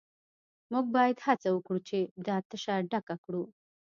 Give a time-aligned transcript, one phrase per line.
[0.71, 1.97] موږ باید هڅه وکړو چې
[2.27, 3.43] دا تشه ډکه کړو